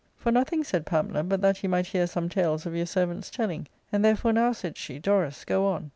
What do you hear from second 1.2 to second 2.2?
but that ye might, heai: